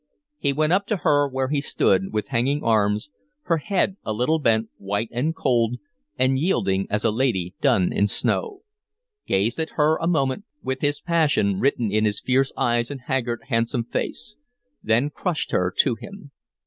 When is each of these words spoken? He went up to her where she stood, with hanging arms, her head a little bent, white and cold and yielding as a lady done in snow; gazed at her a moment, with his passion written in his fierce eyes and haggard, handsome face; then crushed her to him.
He 0.39 0.51
went 0.51 0.73
up 0.73 0.87
to 0.87 0.97
her 0.97 1.27
where 1.27 1.47
she 1.53 1.61
stood, 1.61 2.11
with 2.11 2.29
hanging 2.29 2.63
arms, 2.63 3.11
her 3.43 3.57
head 3.57 3.97
a 4.03 4.11
little 4.11 4.39
bent, 4.39 4.69
white 4.79 5.09
and 5.11 5.35
cold 5.35 5.75
and 6.17 6.39
yielding 6.39 6.87
as 6.89 7.05
a 7.05 7.11
lady 7.11 7.53
done 7.61 7.93
in 7.93 8.07
snow; 8.07 8.61
gazed 9.27 9.59
at 9.59 9.73
her 9.75 9.97
a 10.01 10.07
moment, 10.07 10.45
with 10.63 10.81
his 10.81 10.99
passion 10.99 11.59
written 11.59 11.91
in 11.91 12.05
his 12.05 12.19
fierce 12.19 12.51
eyes 12.57 12.89
and 12.89 13.01
haggard, 13.01 13.41
handsome 13.49 13.83
face; 13.83 14.37
then 14.81 15.11
crushed 15.11 15.51
her 15.51 15.71
to 15.77 15.93
him. 15.93 16.31